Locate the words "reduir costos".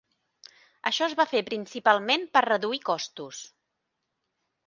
2.47-3.45